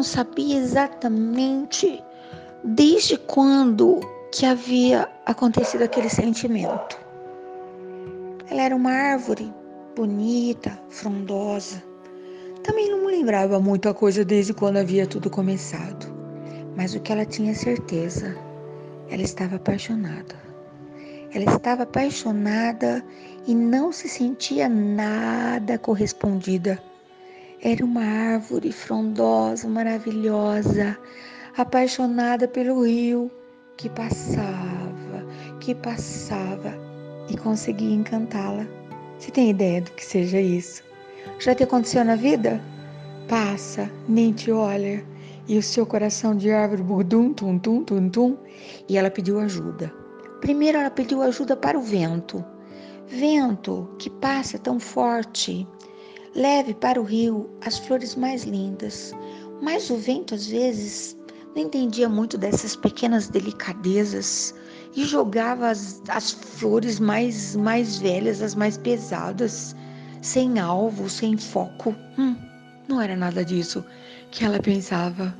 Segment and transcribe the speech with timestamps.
[0.00, 2.02] não sabia exatamente
[2.64, 4.00] desde quando
[4.32, 6.98] que havia acontecido aquele sentimento.
[8.48, 9.52] Ela era uma árvore
[9.94, 11.84] bonita, frondosa.
[12.62, 16.06] Também não lembrava muita coisa desde quando havia tudo começado.
[16.74, 18.34] Mas o que ela tinha certeza,
[19.10, 20.34] ela estava apaixonada.
[21.34, 23.04] Ela estava apaixonada
[23.46, 26.82] e não se sentia nada correspondida.
[27.62, 30.96] Era uma árvore frondosa, maravilhosa,
[31.58, 33.30] apaixonada pelo rio
[33.76, 35.26] que passava,
[35.60, 36.74] que passava
[37.28, 38.66] e conseguia encantá-la.
[39.18, 40.82] Você tem ideia do que seja isso?
[41.38, 42.62] Já te aconteceu na vida?
[43.28, 45.04] Passa, nem te olha,
[45.46, 48.38] e o seu coração de árvore burdum, tum, tum, tum, tum,
[48.88, 49.92] e ela pediu ajuda.
[50.40, 52.42] Primeiro ela pediu ajuda para o vento.
[53.06, 55.68] Vento que passa tão forte,
[56.34, 59.12] leve para o rio as flores mais lindas.
[59.62, 61.16] Mas o vento às vezes
[61.54, 64.54] não entendia muito dessas pequenas delicadezas
[64.94, 69.74] e jogava as, as flores mais, mais velhas, as mais pesadas,
[70.22, 71.94] sem alvo, sem foco.
[72.18, 72.36] Hum,
[72.88, 73.84] não era nada disso
[74.30, 75.34] que ela pensava.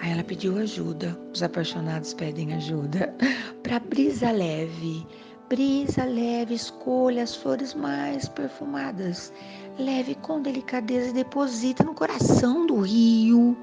[0.00, 1.18] Aí ela pediu ajuda.
[1.32, 3.14] Os apaixonados pedem ajuda
[3.62, 5.06] para brisa leve.
[5.48, 9.32] Brisa leve, escolha as flores mais perfumadas.
[9.78, 13.56] Leve com delicadeza e deposita no coração do rio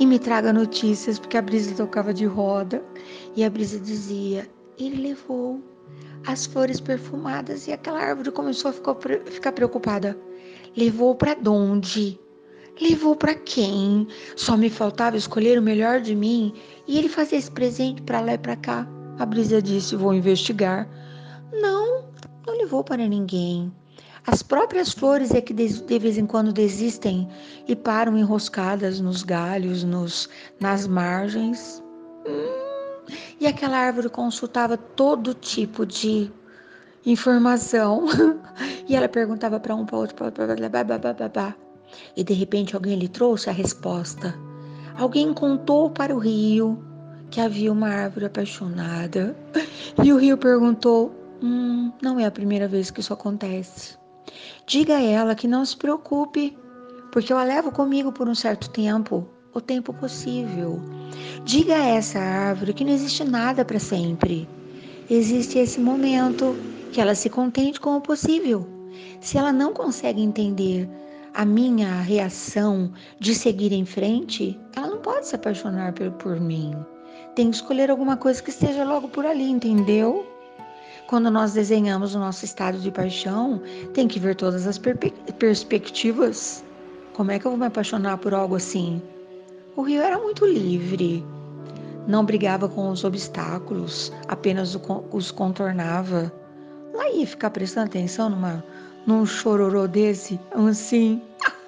[0.00, 2.82] e me traga notícias, porque a brisa tocava de roda
[3.34, 5.62] e a brisa dizia: Ele levou
[6.26, 10.18] as flores perfumadas e aquela árvore começou a ficar, preocupada.
[10.74, 12.18] Levou para onde?
[12.80, 14.08] Levou para quem?
[14.34, 16.54] Só me faltava escolher o melhor de mim
[16.86, 18.88] e ele fazer esse presente para lá e para cá.
[19.18, 20.88] A brisa disse: Vou investigar.
[21.52, 22.06] Não,
[22.46, 23.70] não levou para ninguém.
[24.26, 27.28] As próprias flores é que de vez em quando desistem
[27.68, 30.28] e param enroscadas nos galhos, nos,
[30.58, 31.80] nas margens.
[32.26, 33.06] Hum,
[33.38, 36.28] e aquela árvore consultava todo tipo de
[37.04, 38.06] informação.
[38.88, 41.54] e ela perguntava para um, para outro, para outro,
[42.16, 44.34] e de repente alguém lhe trouxe a resposta.
[44.98, 46.84] Alguém contou para o rio
[47.30, 49.36] que havia uma árvore apaixonada.
[50.04, 53.96] E o rio perguntou: Hum, não é a primeira vez que isso acontece.
[54.66, 56.56] Diga a ela que não se preocupe,
[57.12, 60.80] porque eu a levo comigo por um certo tempo, o tempo possível.
[61.44, 64.48] Diga a essa árvore que não existe nada para sempre.
[65.08, 66.56] Existe esse momento,
[66.92, 68.66] que ela se contente com o possível.
[69.20, 70.88] Se ela não consegue entender
[71.34, 76.74] a minha reação de seguir em frente, ela não pode se apaixonar por, por mim.
[77.34, 80.26] Tem que escolher alguma coisa que esteja logo por ali, entendeu?
[81.06, 83.62] Quando nós desenhamos o nosso estado de paixão,
[83.94, 84.76] tem que ver todas as
[85.38, 86.64] perspectivas.
[87.14, 89.00] Como é que eu vou me apaixonar por algo assim?
[89.76, 91.24] O rio era muito livre.
[92.08, 94.76] Não brigava com os obstáculos, apenas
[95.12, 96.32] os contornava.
[96.92, 98.64] Lá ia ficar prestando atenção numa,
[99.06, 101.22] num chororô desse, assim.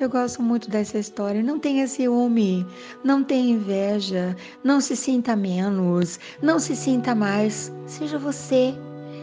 [0.00, 1.42] Eu gosto muito dessa história.
[1.42, 2.64] Não tenha ciúme,
[3.02, 7.72] não tenha inveja, não se sinta menos, não se sinta mais.
[7.84, 8.72] Seja você.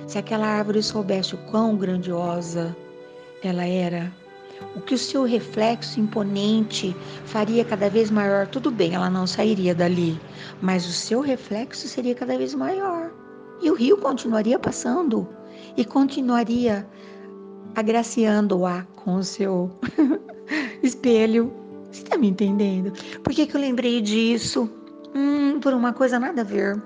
[0.06, 2.76] Se aquela árvore soubesse o quão grandiosa
[3.42, 4.12] ela era,
[4.76, 6.94] o que o seu reflexo imponente
[7.26, 10.20] faria cada vez maior, tudo bem, ela não sairia dali,
[10.62, 13.12] mas o seu reflexo seria cada vez maior.
[13.62, 15.28] E o rio continuaria passando
[15.78, 16.86] e continuaria
[17.76, 19.72] agraciando-a com o seu
[20.82, 21.54] espelho.
[21.92, 22.92] Você está me entendendo?
[23.22, 24.70] Por que, que eu lembrei disso?
[25.14, 26.82] Hum, por uma coisa nada a ver.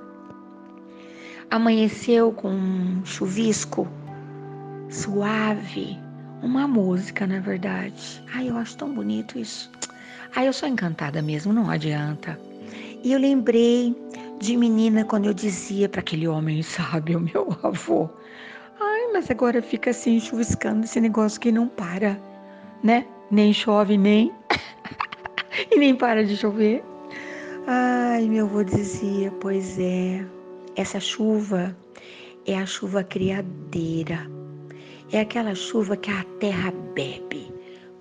[1.50, 3.88] Amanheceu com um chuvisco
[4.90, 5.98] suave,
[6.42, 8.24] uma música, na verdade.
[8.34, 9.72] Ai, eu acho tão bonito isso.
[10.36, 12.40] Ai, eu sou encantada mesmo, não adianta.
[13.04, 13.96] E eu lembrei
[14.40, 18.10] de menina quando eu dizia para aquele homem sábio, meu avô.
[19.12, 22.20] Mas agora fica assim chuviscando esse negócio que não para,
[22.84, 23.06] né?
[23.32, 24.34] nem chove nem
[25.72, 26.84] e nem para de chover.
[27.68, 30.26] Ai, meu avô dizia, pois é,
[30.76, 31.76] essa chuva
[32.46, 34.30] é a chuva criadeira.
[35.12, 37.54] É aquela chuva que a terra bebe.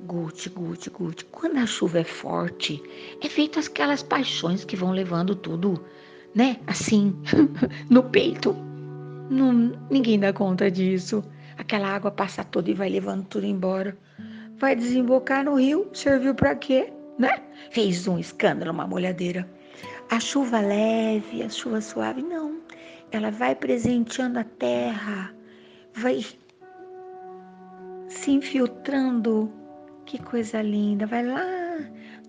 [0.07, 1.25] Gute, gute, gute.
[1.27, 2.83] Quando a chuva é forte,
[3.23, 5.85] é feito aquelas paixões que vão levando tudo,
[6.35, 6.57] né?
[6.67, 7.15] Assim,
[7.91, 8.57] no peito.
[9.31, 11.23] Não, ninguém dá conta disso.
[11.57, 13.97] Aquela água passa toda e vai levando tudo embora
[14.59, 16.93] vai desembocar no rio, serviu para quê?
[17.19, 17.41] Né?
[17.71, 19.49] Fez um escândalo, uma molhadeira.
[20.11, 22.61] A chuva leve, a chuva suave, não.
[23.11, 25.33] Ela vai presenteando a terra,
[25.95, 26.25] vai
[28.09, 29.51] se infiltrando.
[30.05, 31.07] Que coisa linda.
[31.07, 31.45] Vai lá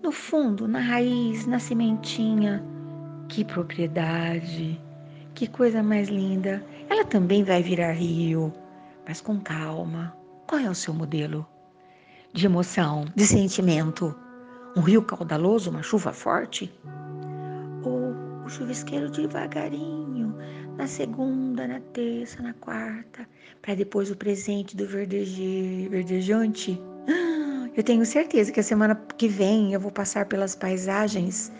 [0.02, 2.62] no fundo, na raiz, na sementinha.
[3.28, 4.80] Que propriedade,
[5.34, 6.62] que coisa mais linda.
[6.88, 8.52] Ela também vai virar rio,
[9.06, 10.16] mas com calma.
[10.46, 11.46] Qual é o seu modelo?
[12.32, 14.14] De emoção, de sentimento?
[14.76, 16.72] Um rio caudaloso, uma chuva forte?
[17.84, 20.36] Ou o chuvisqueiro devagarinho,
[20.76, 23.28] na segunda, na terça, na quarta,
[23.60, 26.80] para depois o presente do verdeje, verdejante?
[27.76, 31.52] Eu tenho certeza que a semana que vem eu vou passar pelas paisagens.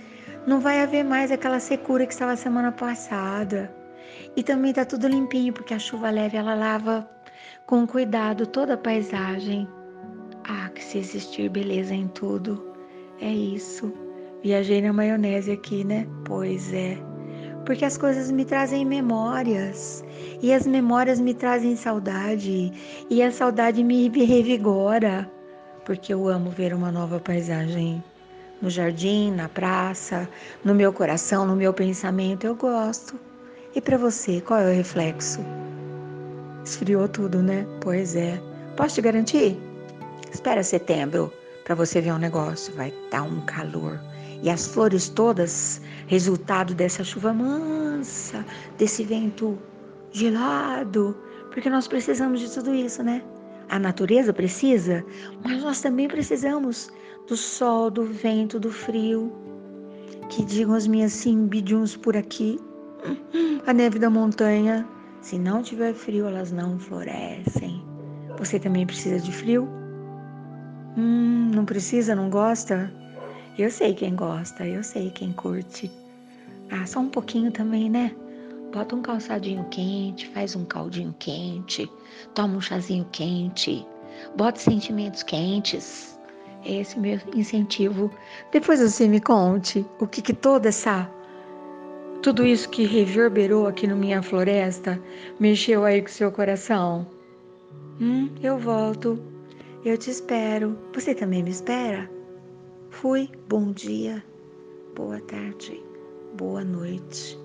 [0.47, 3.73] Não vai haver mais aquela secura que estava semana passada.
[4.37, 7.09] E também tá tudo limpinho, porque a chuva leve ela lava
[7.67, 9.69] com cuidado toda a paisagem.
[10.45, 12.75] Ah, que se existir beleza em tudo.
[13.21, 13.93] É isso.
[14.43, 16.07] Viajei na maionese aqui, né?
[16.25, 16.97] Pois é.
[17.67, 20.03] Porque as coisas me trazem memórias.
[20.43, 22.73] E as memórias me trazem saudade.
[23.11, 25.31] E a saudade me revigora
[25.85, 28.03] porque eu amo ver uma nova paisagem
[28.61, 30.29] no jardim, na praça,
[30.65, 32.47] no meu coração, no meu pensamento.
[32.47, 33.19] Eu gosto.
[33.75, 35.41] E para você, qual é o reflexo?
[36.65, 37.67] Esfriou tudo, né?
[37.81, 38.41] Pois é.
[38.77, 39.59] Posso te garantir?
[40.33, 41.33] Espera setembro
[41.65, 42.75] para você ver um negócio.
[42.75, 44.01] Vai dar um calor.
[44.43, 48.45] E as flores todas, resultado dessa chuva mansa,
[48.79, 49.59] desse vento
[50.13, 51.17] gelado,
[51.53, 53.23] porque nós precisamos de tudo isso, né?
[53.69, 55.05] A natureza precisa,
[55.45, 56.91] mas nós também precisamos
[57.31, 59.33] do sol, do vento, do frio.
[60.29, 62.59] Que digam as minhas simbidiums por aqui.
[63.67, 64.87] A neve da montanha.
[65.23, 67.85] Se não tiver frio, elas não florescem.
[68.37, 69.69] Você também precisa de frio?
[70.99, 72.93] Hum, não precisa, não gosta?
[73.57, 75.89] Eu sei quem gosta, eu sei quem curte.
[76.71, 78.13] Ah, só um pouquinho também, né?
[78.73, 81.89] Bota um calçadinho quente, faz um caldinho quente,
[82.35, 83.87] toma um chazinho quente,
[84.37, 86.20] bota sentimentos quentes.
[86.65, 88.11] Esse é o meu incentivo.
[88.53, 91.11] Depois você me conte o que, que toda essa.
[92.23, 95.01] Tudo isso que reverberou aqui na minha floresta
[95.39, 97.07] mexeu aí com seu coração.
[98.01, 99.19] Hum, eu volto.
[99.85, 100.79] Eu te espero.
[100.93, 102.11] Você também me espera?
[102.91, 103.31] Fui.
[103.49, 104.23] Bom dia.
[104.95, 105.83] Boa tarde.
[106.37, 107.39] Boa noite.